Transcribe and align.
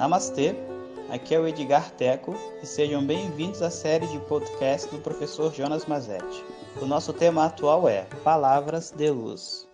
Namastê, 0.00 0.56
aqui 1.10 1.34
é 1.34 1.38
o 1.38 1.46
Edgar 1.46 1.90
Teco 1.90 2.34
e 2.62 2.66
sejam 2.66 3.06
bem-vindos 3.06 3.60
à 3.60 3.68
série 3.68 4.06
de 4.06 4.18
podcast 4.20 4.90
do 4.90 4.98
professor 4.98 5.52
Jonas 5.52 5.84
Mazetti. 5.84 6.42
O 6.80 6.86
nosso 6.86 7.12
tema 7.12 7.44
atual 7.44 7.86
é 7.86 8.06
Palavras 8.24 8.92
de 8.92 9.10
Luz. 9.10 9.68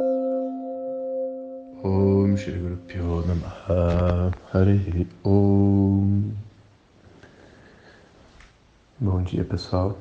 Bom 8.98 9.22
dia 9.22 9.44
pessoal 9.44 9.96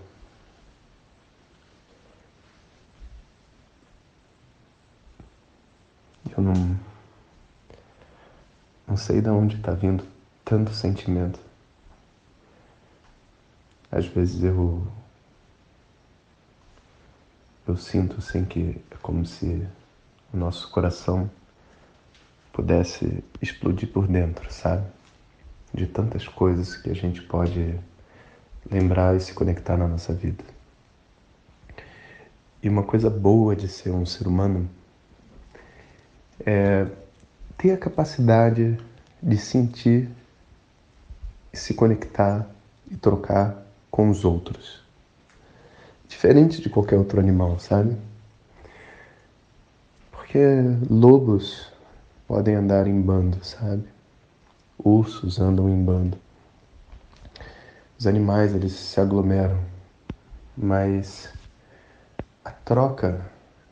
Eu 6.36 6.42
não 6.42 6.76
não 8.88 8.98
sei 8.98 9.22
de 9.22 9.30
onde 9.30 9.58
está 9.58 9.72
vindo 9.72 10.15
tanto 10.46 10.72
sentimento. 10.72 11.40
Às 13.92 14.06
vezes 14.06 14.44
eu 14.44 14.88
eu 17.68 17.76
sinto 17.76 18.18
assim 18.20 18.46
que 18.46 18.80
é 18.92 18.96
como 19.02 19.26
se 19.26 19.68
o 20.32 20.38
nosso 20.38 20.70
coração 20.70 21.30
pudesse 22.54 23.24
explodir 23.42 23.92
por 23.92 24.08
dentro, 24.08 24.54
sabe? 24.54 24.86
De 25.74 25.88
tantas 25.88 26.28
coisas 26.28 26.78
que 26.78 26.92
a 26.92 26.94
gente 26.94 27.24
pode 27.24 27.78
lembrar 28.72 29.16
e 29.16 29.20
se 29.20 29.34
conectar 29.34 29.76
na 29.76 29.88
nossa 29.88 30.14
vida. 30.14 30.44
E 32.62 32.70
uma 32.70 32.84
coisa 32.84 33.10
boa 33.10 33.56
de 33.56 33.68
ser 33.68 33.90
um 33.90 34.06
ser 34.06 34.28
humano 34.28 34.70
é 36.46 36.88
ter 37.58 37.72
a 37.72 37.78
capacidade 37.78 38.78
de 39.22 39.38
sentir 39.38 40.10
e 41.56 41.58
se 41.58 41.74
conectar 41.74 42.46
e 42.92 42.98
trocar 42.98 43.66
com 43.90 44.10
os 44.10 44.26
outros. 44.26 44.84
Diferente 46.06 46.62
de 46.62 46.70
qualquer 46.70 46.98
outro 46.98 47.18
animal, 47.18 47.58
sabe? 47.60 47.96
Porque 50.12 50.38
lobos 50.90 51.72
podem 52.28 52.56
andar 52.56 52.88
em 52.88 53.02
bando, 53.02 53.42
sabe? 53.42 53.86
Ursos 54.78 55.40
andam 55.40 55.70
em 55.70 55.82
bando. 55.82 56.18
Os 57.98 58.06
animais 58.06 58.54
eles 58.54 58.74
se 58.74 59.00
aglomeram, 59.00 59.58
mas 60.58 61.30
a 62.44 62.52
troca 62.52 63.26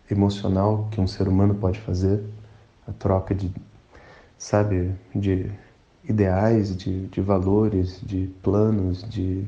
emocional 0.10 0.88
que 0.90 1.02
um 1.02 1.08
ser 1.08 1.28
humano 1.28 1.54
pode 1.54 1.82
fazer, 1.82 2.24
a 2.88 2.94
troca 2.94 3.36
de, 3.36 3.54
sabe, 4.38 4.96
de 5.14 5.52
ideais, 6.04 6.76
de, 6.76 7.08
de 7.08 7.22
valores, 7.22 8.00
de 8.02 8.30
planos, 8.42 9.08
de, 9.08 9.46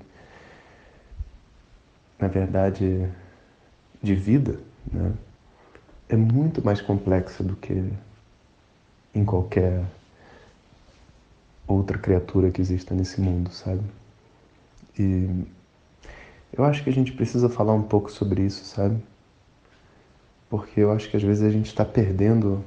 na 2.19 2.27
verdade, 2.27 3.09
de 4.01 4.15
vida, 4.15 4.59
né? 4.91 5.13
é 6.07 6.15
muito 6.15 6.63
mais 6.63 6.81
complexa 6.81 7.43
do 7.43 7.55
que 7.55 7.91
em 9.13 9.25
qualquer 9.25 9.83
outra 11.67 11.97
criatura 11.97 12.51
que 12.51 12.61
exista 12.61 12.93
nesse 12.93 13.19
mundo, 13.19 13.51
sabe? 13.51 13.81
E 14.97 15.45
eu 16.53 16.63
acho 16.63 16.83
que 16.83 16.89
a 16.89 16.93
gente 16.93 17.11
precisa 17.11 17.49
falar 17.49 17.73
um 17.73 17.83
pouco 17.83 18.11
sobre 18.11 18.43
isso, 18.43 18.63
sabe? 18.65 19.01
Porque 20.49 20.79
eu 20.79 20.91
acho 20.91 21.09
que 21.09 21.17
às 21.17 21.23
vezes 21.23 21.43
a 21.43 21.49
gente 21.49 21.67
está 21.67 21.83
perdendo 21.83 22.63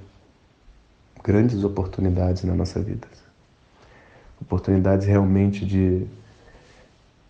grandes 1.23 1.65
oportunidades 1.65 2.43
na 2.43 2.55
nossa 2.55 2.83
vida 2.83 3.07
oportunidades 4.41 5.07
realmente 5.07 5.65
de 5.65 6.07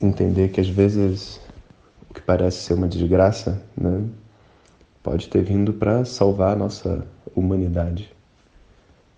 entender 0.00 0.48
que 0.48 0.60
às 0.60 0.68
vezes 0.68 1.40
o 2.08 2.14
que 2.14 2.22
parece 2.22 2.58
ser 2.58 2.74
uma 2.74 2.88
desgraça, 2.88 3.62
né, 3.76 4.04
pode 5.02 5.28
ter 5.28 5.42
vindo 5.42 5.72
para 5.72 6.04
salvar 6.04 6.52
a 6.52 6.56
nossa 6.56 7.06
humanidade, 7.34 8.10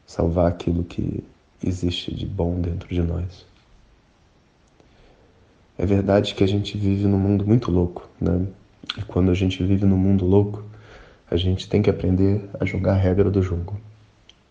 salvar 0.06 0.48
aquilo 0.48 0.84
que 0.84 1.22
existe 1.62 2.14
de 2.14 2.26
bom 2.26 2.60
dentro 2.60 2.88
de 2.88 3.02
nós. 3.02 3.46
É 5.76 5.86
verdade 5.86 6.34
que 6.34 6.44
a 6.44 6.46
gente 6.46 6.76
vive 6.76 7.06
num 7.06 7.18
mundo 7.18 7.46
muito 7.46 7.70
louco, 7.70 8.08
né? 8.20 8.46
E 8.98 9.02
quando 9.02 9.30
a 9.30 9.34
gente 9.34 9.62
vive 9.64 9.86
num 9.86 9.96
mundo 9.96 10.26
louco, 10.26 10.62
a 11.30 11.36
gente 11.36 11.68
tem 11.68 11.80
que 11.80 11.88
aprender 11.88 12.48
a 12.58 12.64
jogar 12.64 12.92
a 12.92 12.96
regra 12.96 13.30
do 13.30 13.42
jogo. 13.42 13.80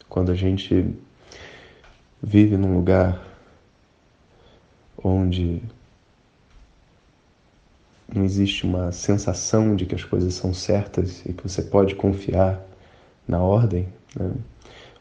Quando 0.07 0.31
a 0.31 0.35
gente 0.35 0.91
vive 2.21 2.57
num 2.57 2.75
lugar 2.75 3.28
onde 5.03 5.61
não 8.13 8.23
existe 8.23 8.65
uma 8.65 8.91
sensação 8.91 9.75
de 9.75 9.85
que 9.85 9.95
as 9.95 10.03
coisas 10.03 10.33
são 10.33 10.53
certas 10.53 11.23
e 11.25 11.33
que 11.33 11.43
você 11.43 11.61
pode 11.61 11.95
confiar 11.95 12.61
na 13.27 13.39
ordem, 13.39 13.87
né? 14.15 14.31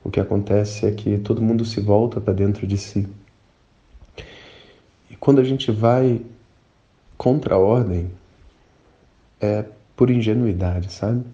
o 0.05 0.11
que 0.11 0.21
acontece 0.21 0.87
é 0.87 0.93
que 0.93 1.19
todo 1.19 1.43
mundo 1.43 1.65
se 1.65 1.81
volta 1.81 2.21
para 2.21 2.35
dentro 2.35 2.67
de 2.67 2.77
si. 2.77 3.09
E 5.11 5.17
quando 5.17 5.41
a 5.41 5.45
gente 5.45 5.71
vai 5.71 6.21
contra 7.17 7.55
a 7.55 7.59
ordem, 7.59 8.11
é 9.41 9.65
por 9.97 10.11
ingenuidade, 10.11 10.93
sabe? 10.93 11.25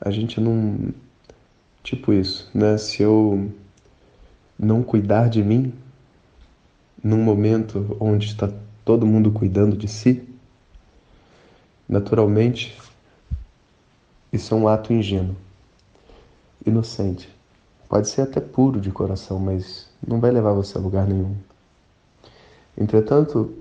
A 0.00 0.10
gente 0.10 0.40
não. 0.40 0.92
Tipo 1.82 2.12
isso, 2.12 2.50
né? 2.54 2.78
Se 2.78 3.02
eu 3.02 3.52
não 4.58 4.82
cuidar 4.82 5.28
de 5.28 5.42
mim, 5.42 5.74
num 7.04 7.22
momento 7.22 7.98
onde 8.00 8.28
está 8.28 8.50
todo 8.82 9.06
mundo 9.06 9.30
cuidando 9.30 9.76
de 9.76 9.86
si, 9.86 10.26
naturalmente, 11.86 12.74
isso 14.32 14.54
é 14.54 14.56
um 14.56 14.66
ato 14.66 14.90
ingênuo, 14.90 15.36
inocente. 16.64 17.28
Pode 17.90 18.08
ser 18.08 18.22
até 18.22 18.40
puro 18.40 18.80
de 18.80 18.90
coração, 18.90 19.38
mas 19.38 19.86
não 20.04 20.18
vai 20.18 20.30
levar 20.30 20.54
você 20.54 20.78
a 20.78 20.80
lugar 20.80 21.06
nenhum. 21.06 21.36
Entretanto, 22.76 23.54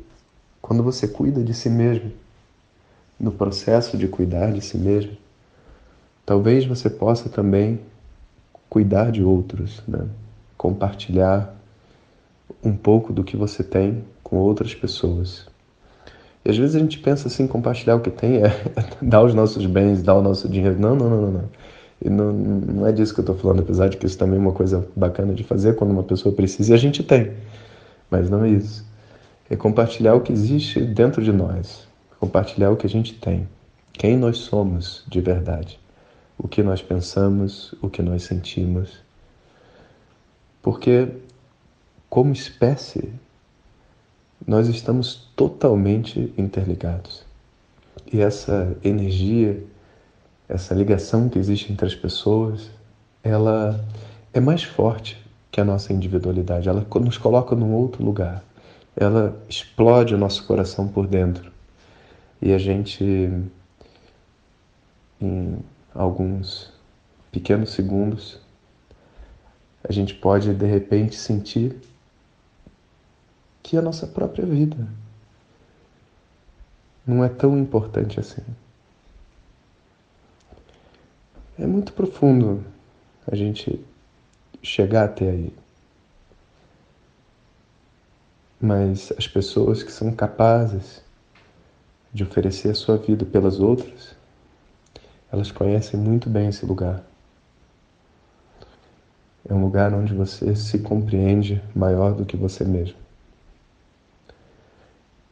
quando 0.61 0.81
você 0.81 1.05
cuida 1.05 1.43
de 1.43 1.53
si 1.53 1.69
mesmo, 1.69 2.13
no 3.19 3.31
processo 3.31 3.97
de 3.97 4.07
cuidar 4.07 4.53
de 4.53 4.61
si 4.61 4.77
mesmo, 4.77 5.17
talvez 6.25 6.65
você 6.65 6.89
possa 6.89 7.27
também 7.27 7.81
cuidar 8.69 9.11
de 9.11 9.21
outros, 9.21 9.83
né? 9.85 10.07
compartilhar 10.57 11.52
um 12.63 12.75
pouco 12.75 13.11
do 13.11 13.23
que 13.23 13.35
você 13.35 13.63
tem 13.63 14.03
com 14.23 14.37
outras 14.37 14.73
pessoas. 14.73 15.47
E 16.45 16.49
às 16.49 16.57
vezes 16.57 16.75
a 16.75 16.79
gente 16.79 16.99
pensa 16.99 17.27
assim, 17.27 17.47
compartilhar 17.47 17.95
o 17.95 18.01
que 18.01 18.09
tem 18.09 18.37
é 18.37 18.49
dar 19.01 19.23
os 19.23 19.33
nossos 19.33 19.65
bens, 19.65 20.01
dar 20.01 20.15
o 20.15 20.21
nosso 20.21 20.47
dinheiro. 20.49 20.79
Não, 20.79 20.95
não, 20.95 21.09
não, 21.09 21.21
não. 21.21 21.31
não. 21.31 21.49
E 22.03 22.09
não, 22.09 22.33
não 22.33 22.87
é 22.87 22.91
disso 22.91 23.13
que 23.13 23.21
eu 23.21 23.23
estou 23.23 23.35
falando, 23.35 23.61
apesar 23.61 23.87
de 23.87 23.95
que 23.95 24.05
isso 24.05 24.17
também 24.17 24.37
é 24.37 24.41
uma 24.41 24.51
coisa 24.51 24.85
bacana 24.93 25.33
de 25.33 25.43
fazer 25.43 25.75
quando 25.75 25.91
uma 25.91 26.03
pessoa 26.03 26.35
precisa 26.35 26.71
e 26.71 26.73
a 26.73 26.77
gente 26.77 27.01
tem. 27.01 27.31
Mas 28.11 28.29
não 28.29 28.43
é 28.43 28.49
isso. 28.49 28.85
É 29.49 29.55
compartilhar 29.55 30.13
o 30.13 30.21
que 30.21 30.33
existe 30.33 30.81
dentro 30.81 31.23
de 31.23 31.31
nós. 31.31 31.87
Compartilhar 32.19 32.71
o 32.71 32.75
que 32.75 32.85
a 32.85 32.89
gente 32.89 33.13
tem. 33.13 33.47
Quem 33.93 34.17
nós 34.17 34.39
somos 34.39 35.05
de 35.07 35.21
verdade. 35.21 35.79
O 36.37 36.47
que 36.47 36.61
nós 36.61 36.81
pensamos, 36.81 37.73
o 37.81 37.89
que 37.89 38.01
nós 38.01 38.23
sentimos. 38.23 39.01
Porque 40.61 41.07
como 42.13 42.31
espécie, 42.31 43.11
nós 44.45 44.67
estamos 44.67 45.31
totalmente 45.35 46.31
interligados. 46.37 47.25
E 48.05 48.21
essa 48.21 48.77
energia, 48.83 49.65
essa 50.47 50.75
ligação 50.75 51.27
que 51.27 51.39
existe 51.39 51.73
entre 51.73 51.87
as 51.87 51.95
pessoas, 51.95 52.69
ela 53.23 53.83
é 54.31 54.39
mais 54.39 54.61
forte 54.61 55.19
que 55.49 55.59
a 55.59 55.65
nossa 55.65 55.91
individualidade. 55.91 56.69
Ela 56.69 56.85
nos 57.01 57.17
coloca 57.17 57.55
num 57.55 57.73
outro 57.73 58.05
lugar. 58.05 58.43
Ela 58.95 59.35
explode 59.49 60.13
o 60.13 60.17
nosso 60.19 60.45
coração 60.45 60.87
por 60.87 61.07
dentro. 61.07 61.51
E 62.39 62.53
a 62.53 62.59
gente, 62.59 63.03
em 65.19 65.57
alguns 65.95 66.71
pequenos 67.31 67.71
segundos, 67.71 68.39
a 69.83 69.91
gente 69.91 70.13
pode 70.13 70.53
de 70.53 70.67
repente 70.67 71.15
sentir 71.15 71.75
que 73.63 73.77
a 73.77 73.81
nossa 73.81 74.05
própria 74.05 74.45
vida. 74.45 74.87
Não 77.07 77.23
é 77.23 77.29
tão 77.29 77.57
importante 77.57 78.19
assim. 78.19 78.43
É 81.57 81.65
muito 81.65 81.93
profundo 81.93 82.63
a 83.25 83.35
gente 83.35 83.83
chegar 84.61 85.05
até 85.05 85.29
aí. 85.29 85.53
Mas 88.59 89.11
as 89.17 89.27
pessoas 89.27 89.81
que 89.81 89.91
são 89.91 90.13
capazes 90.13 91.01
de 92.13 92.23
oferecer 92.23 92.69
a 92.69 92.75
sua 92.75 92.97
vida 92.97 93.25
pelas 93.25 93.59
outras, 93.59 94.15
elas 95.31 95.51
conhecem 95.51 95.99
muito 95.99 96.29
bem 96.29 96.49
esse 96.49 96.65
lugar. 96.65 97.03
é 99.47 99.53
um 99.53 99.61
lugar 99.61 99.93
onde 99.93 100.13
você 100.13 100.55
se 100.55 100.79
compreende 100.79 101.61
maior 101.75 102.13
do 102.13 102.25
que 102.25 102.37
você 102.37 102.63
mesmo. 102.63 103.02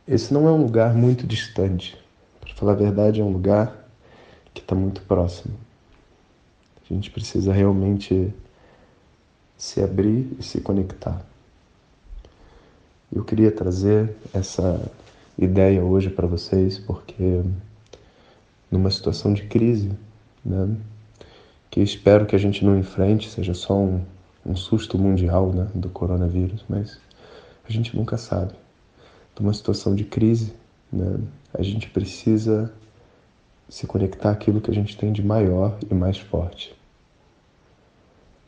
Esse 0.08 0.34
não 0.34 0.48
é 0.48 0.52
um 0.52 0.62
lugar 0.62 0.94
muito 0.94 1.28
distante. 1.28 1.98
Para 2.40 2.54
falar 2.56 2.72
a 2.74 2.76
verdade, 2.76 3.22
é 3.22 3.24
um 3.24 3.32
lugar 3.32 3.88
que 4.54 4.62
está 4.62 4.76
muito 4.76 5.02
próximo. 5.04 5.54
A 6.90 6.94
gente 6.94 7.12
precisa 7.12 7.54
realmente 7.54 8.34
se 9.56 9.82
abrir 9.82 10.28
e 10.40 10.44
se 10.44 10.60
conectar. 10.60 11.22
Eu 13.14 13.24
queria 13.24 13.52
trazer 13.52 14.16
essa 14.34 14.82
ideia 15.38 15.84
hoje 15.84 16.10
para 16.10 16.26
vocês 16.26 16.80
porque 16.80 17.44
numa 18.70 18.90
situação 18.90 19.34
de 19.34 19.44
crise, 19.44 19.92
né, 20.44 20.76
que 21.70 21.80
espero 21.82 22.26
que 22.26 22.36
a 22.36 22.40
gente 22.40 22.66
não 22.66 22.78
enfrente, 22.78 23.30
seja 23.30 23.54
só 23.54 23.78
um, 23.78 24.02
um 24.46 24.56
susto 24.56 24.98
mundial 24.98 25.54
né, 25.54 25.68
do 25.76 25.90
coronavírus, 25.90 26.64
mas 26.68 27.00
a 27.68 27.72
gente 27.72 27.96
nunca 27.96 28.18
sabe. 28.18 28.61
Numa 29.42 29.54
situação 29.56 29.96
de 29.96 30.04
crise, 30.04 30.54
né, 30.94 31.20
a 31.52 31.64
gente 31.64 31.90
precisa 31.90 32.72
se 33.68 33.88
conectar 33.88 34.30
àquilo 34.30 34.62
que 34.62 34.70
a 34.70 34.74
gente 34.74 34.96
tem 34.96 35.12
de 35.12 35.24
maior 35.24 35.80
e 35.90 35.96
mais 35.96 36.20
forte. 36.20 36.78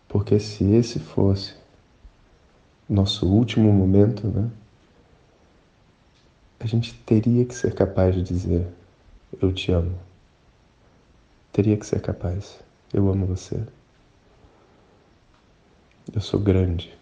Porque 0.07 0.39
se 0.39 0.63
esse 0.63 0.99
fosse 0.99 1.55
nosso 2.87 3.27
último 3.27 3.73
momento, 3.73 4.27
né, 4.27 4.51
a 6.59 6.67
gente 6.67 6.93
teria 6.93 7.43
que 7.43 7.55
ser 7.55 7.73
capaz 7.73 8.13
de 8.13 8.21
dizer: 8.21 8.67
Eu 9.41 9.51
te 9.51 9.71
amo. 9.71 9.97
Teria 11.51 11.75
que 11.75 11.87
ser 11.87 12.01
capaz. 12.01 12.59
Eu 12.93 13.09
amo 13.09 13.25
você. 13.25 13.59
Eu 16.13 16.21
sou 16.21 16.39
grande. 16.39 16.95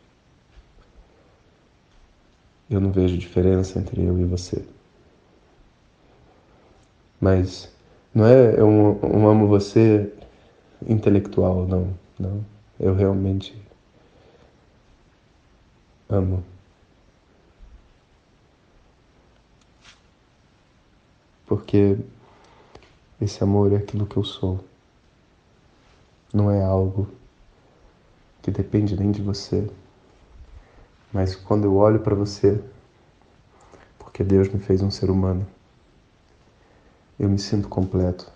Eu 2.71 2.79
não 2.79 2.89
vejo 2.89 3.17
diferença 3.17 3.77
entre 3.77 4.01
eu 4.01 4.17
e 4.17 4.23
você. 4.23 4.65
Mas 7.19 7.69
não 8.15 8.25
é 8.25 8.57
eu 8.57 9.27
amo 9.29 9.45
você 9.47 10.11
intelectual, 10.87 11.67
não. 11.67 11.93
Não. 12.17 12.45
Eu 12.79 12.95
realmente 12.95 13.53
amo. 16.09 16.43
Porque 21.45 21.97
esse 23.19 23.43
amor 23.43 23.73
é 23.73 23.75
aquilo 23.75 24.05
que 24.05 24.15
eu 24.15 24.23
sou. 24.23 24.63
Não 26.33 26.49
é 26.49 26.63
algo 26.63 27.09
que 28.41 28.49
depende 28.49 28.95
nem 28.95 29.11
de 29.11 29.21
você. 29.21 29.69
Mas 31.11 31.35
quando 31.35 31.65
eu 31.65 31.75
olho 31.75 31.99
para 31.99 32.15
você, 32.15 32.63
porque 33.99 34.23
Deus 34.23 34.47
me 34.49 34.59
fez 34.59 34.81
um 34.81 34.89
ser 34.89 35.09
humano, 35.09 35.45
eu 37.19 37.29
me 37.29 37.37
sinto 37.37 37.67
completo 37.67 38.31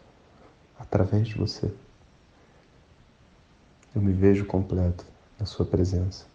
através 0.78 1.28
de 1.28 1.36
você. 1.36 1.74
Eu 3.96 4.02
me 4.02 4.12
vejo 4.12 4.46
completo 4.46 5.06
na 5.40 5.46
Sua 5.46 5.66
presença. 5.66 6.26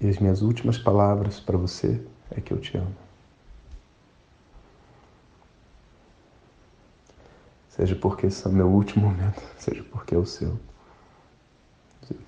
E 0.00 0.08
as 0.08 0.18
minhas 0.18 0.42
últimas 0.42 0.78
palavras 0.78 1.38
para 1.40 1.56
você 1.56 2.02
é 2.30 2.40
que 2.40 2.52
eu 2.52 2.60
te 2.60 2.76
amo. 2.76 2.94
Seja 7.68 7.94
porque 7.94 8.26
esse 8.26 8.46
é 8.46 8.48
o 8.48 8.52
meu 8.52 8.68
último 8.68 9.06
momento, 9.06 9.42
seja 9.58 9.84
porque 9.84 10.14
é 10.14 10.18
o 10.18 10.24
seu. 10.24 10.58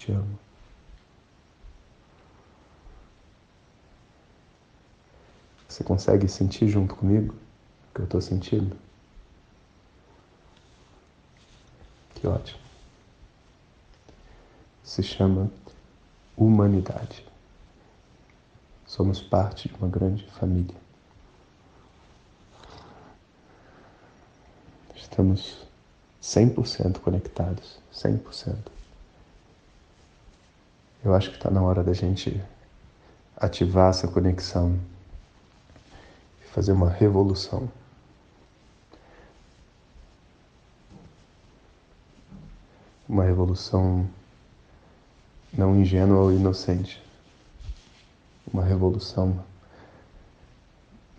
Te 0.09 0.13
amo. 0.13 0.39
Você 5.69 5.85
consegue 5.85 6.27
sentir 6.27 6.67
junto 6.67 6.95
comigo 6.97 7.35
o 7.35 7.95
que 7.95 8.01
eu 8.01 8.05
estou 8.05 8.23
sentindo? 8.23 8.75
Que 12.15 12.27
ótimo. 12.27 12.59
Se 14.83 15.03
chama 15.03 15.51
humanidade. 16.35 17.23
Somos 18.87 19.21
parte 19.21 19.69
de 19.69 19.75
uma 19.75 19.89
grande 19.89 20.27
família. 20.31 20.75
Estamos 24.97 25.69
100% 26.23 26.99
conectados, 27.01 27.79
100%. 27.93 28.78
Eu 31.09 31.15
acho 31.15 31.31
que 31.31 31.37
está 31.37 31.51
na 31.51 31.63
hora 31.63 31.83
da 31.83 31.95
gente 31.95 32.39
ativar 33.35 33.89
essa 33.89 34.07
conexão 34.07 34.79
e 36.43 36.45
fazer 36.49 36.73
uma 36.73 36.91
revolução. 36.91 37.67
Uma 43.09 43.25
revolução 43.25 44.07
não 45.51 45.81
ingênua 45.81 46.19
ou 46.19 46.31
inocente. 46.31 47.03
Uma 48.53 48.63
revolução 48.63 49.43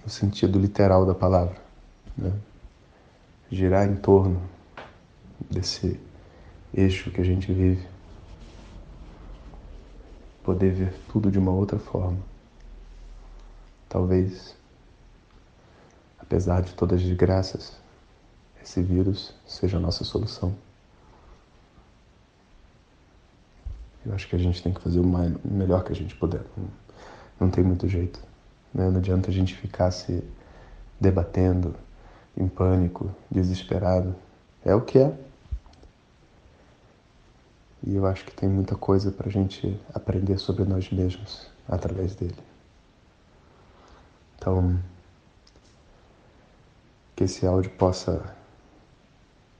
no 0.03 0.09
sentido 0.11 0.59
literal 0.59 1.03
da 1.03 1.15
palavra. 1.15 1.59
Né? 2.15 2.31
girar 3.51 3.87
em 3.87 3.95
torno 3.95 4.39
desse 5.49 5.99
eixo 6.71 7.09
que 7.09 7.19
a 7.19 7.23
gente 7.23 7.51
vive, 7.51 7.87
poder 10.43 10.71
ver 10.71 10.93
tudo 11.11 11.31
de 11.31 11.39
uma 11.39 11.51
outra 11.51 11.77
forma. 11.79 12.19
Talvez, 13.87 14.55
apesar 16.19 16.61
de 16.61 16.73
todas 16.73 16.99
as 16.99 17.05
desgraças, 17.05 17.77
esse 18.63 18.81
vírus 18.81 19.33
seja 19.47 19.77
a 19.77 19.79
nossa 19.79 20.03
solução. 20.03 20.53
Eu 24.05 24.13
acho 24.13 24.27
que 24.27 24.35
a 24.35 24.39
gente 24.39 24.61
tem 24.61 24.73
que 24.73 24.81
fazer 24.81 24.99
o 24.99 25.05
melhor 25.43 25.83
que 25.83 25.91
a 25.91 25.95
gente 25.95 26.15
puder. 26.15 26.41
Não 27.39 27.49
tem 27.49 27.63
muito 27.63 27.87
jeito. 27.87 28.19
Né? 28.73 28.89
Não 28.89 28.97
adianta 28.97 29.29
a 29.29 29.33
gente 29.33 29.55
ficar 29.55 29.91
se 29.91 30.23
debatendo, 30.99 31.75
em 32.37 32.47
pânico, 32.47 33.11
desesperado. 33.29 34.15
É 34.63 34.73
o 34.73 34.81
que 34.81 34.99
é. 34.99 35.13
E 37.83 37.95
eu 37.95 38.05
acho 38.05 38.25
que 38.25 38.33
tem 38.33 38.49
muita 38.49 38.75
coisa 38.75 39.11
para 39.11 39.27
a 39.27 39.31
gente 39.31 39.79
aprender 39.93 40.37
sobre 40.37 40.65
nós 40.65 40.91
mesmos 40.91 41.49
através 41.67 42.15
dele. 42.15 42.35
Então, 44.37 44.79
que 47.15 47.23
esse 47.23 47.45
áudio 47.45 47.71
possa 47.71 48.35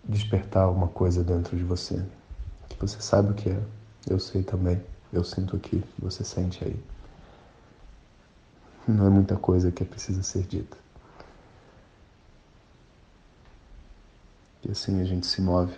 despertar 0.03 0.63
alguma 0.63 0.87
coisa 0.87 1.23
dentro 1.23 1.57
de 1.57 1.63
você. 1.63 2.03
Que 2.67 2.77
você 2.79 2.99
sabe 3.01 3.31
o 3.31 3.33
que 3.33 3.49
é. 3.49 3.61
Eu 4.09 4.19
sei 4.19 4.43
também. 4.43 4.81
Eu 5.11 5.23
sinto 5.23 5.55
aqui. 5.55 5.83
Você 5.99 6.23
sente 6.23 6.63
aí. 6.63 6.79
Não 8.87 9.05
é 9.07 9.09
muita 9.09 9.37
coisa 9.37 9.71
que 9.71 9.85
precisa 9.85 10.23
ser 10.23 10.43
dita. 10.43 10.77
E 14.67 14.71
assim 14.71 15.01
a 15.01 15.05
gente 15.05 15.25
se 15.25 15.41
move 15.41 15.73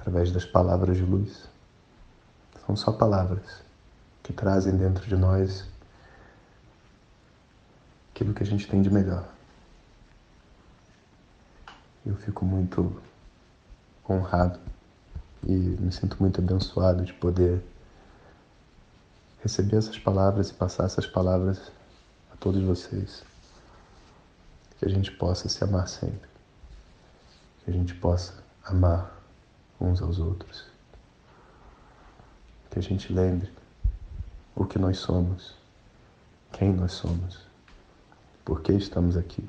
através 0.00 0.32
das 0.32 0.44
palavras 0.44 0.96
de 0.96 1.04
luz. 1.04 1.48
São 2.66 2.74
só 2.74 2.92
palavras 2.92 3.62
que 4.22 4.32
trazem 4.32 4.76
dentro 4.76 5.06
de 5.06 5.16
nós 5.16 5.64
aquilo 8.10 8.34
que 8.34 8.42
a 8.42 8.46
gente 8.46 8.68
tem 8.68 8.82
de 8.82 8.90
melhor. 8.90 9.28
Eu 12.04 12.16
fico 12.16 12.44
muito 12.44 13.00
honrado 14.08 14.58
e 15.44 15.52
me 15.52 15.92
sinto 15.92 16.16
muito 16.20 16.40
abençoado 16.40 17.04
de 17.04 17.12
poder 17.12 17.62
receber 19.42 19.76
essas 19.76 19.98
palavras 19.98 20.50
e 20.50 20.54
passar 20.54 20.84
essas 20.84 21.06
palavras 21.06 21.70
a 22.32 22.36
todos 22.36 22.62
vocês. 22.62 23.22
Que 24.78 24.86
a 24.86 24.88
gente 24.88 25.10
possa 25.12 25.48
se 25.48 25.62
amar 25.62 25.86
sempre 25.88 26.30
que 27.64 27.70
a 27.70 27.72
gente 27.72 27.94
possa 27.94 28.34
amar 28.64 29.19
uns 29.80 30.02
aos 30.02 30.18
outros. 30.18 30.66
Que 32.70 32.78
a 32.78 32.82
gente 32.82 33.12
lembre 33.12 33.52
o 34.54 34.64
que 34.64 34.78
nós 34.78 34.98
somos, 34.98 35.56
quem 36.52 36.72
nós 36.72 36.92
somos, 36.92 37.46
por 38.44 38.60
que 38.62 38.72
estamos 38.72 39.16
aqui. 39.16 39.48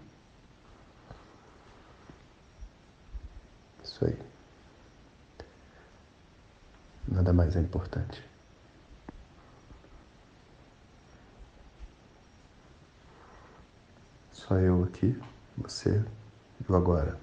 Isso 3.83 4.05
aí. 4.05 4.17
Nada 7.07 7.33
mais 7.33 7.55
é 7.55 7.59
importante. 7.59 8.23
Só 14.31 14.55
eu 14.55 14.83
aqui, 14.83 15.19
você 15.57 16.03
e 16.59 16.71
o 16.71 16.75
agora. 16.75 17.19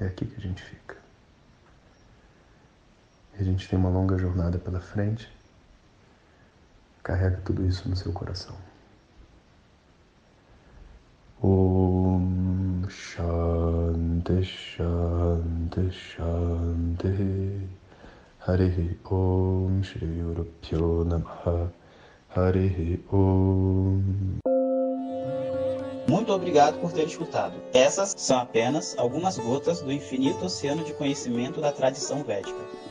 É 0.00 0.06
aqui 0.06 0.26
que 0.26 0.36
a 0.36 0.40
gente 0.40 0.62
fica. 0.62 1.03
A 3.38 3.42
gente 3.42 3.68
tem 3.68 3.78
uma 3.78 3.88
longa 3.88 4.16
jornada 4.16 4.58
pela 4.58 4.80
frente. 4.80 5.28
Carrega 7.02 7.40
tudo 7.44 7.66
isso 7.66 7.88
no 7.88 7.96
seu 7.96 8.12
coração. 8.12 8.56
Om 11.42 12.88
Shanti 12.88 14.42
Shanti 14.42 15.90
Shanti 15.90 17.68
Hare 18.46 18.98
Om 19.04 19.82
Shri 19.82 20.22
Urupyo 20.22 21.04
Namaha 21.04 21.70
Hare 22.34 23.04
Om 23.12 24.38
muito 26.06 26.32
obrigado 26.32 26.78
por 26.80 26.92
ter 26.92 27.06
escutado. 27.06 27.54
Essas 27.72 28.14
são 28.16 28.38
apenas 28.38 28.94
algumas 28.98 29.38
gotas 29.38 29.80
do 29.80 29.90
infinito 29.90 30.44
oceano 30.44 30.84
de 30.84 30.92
conhecimento 30.92 31.60
da 31.62 31.72
tradição 31.72 32.22
védica. 32.22 32.58